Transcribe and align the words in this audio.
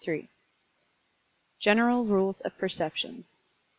GENERAL 1.59 2.05
RULES 2.05 2.41
OF 2.41 2.57
PERCEPTION. 2.57 3.25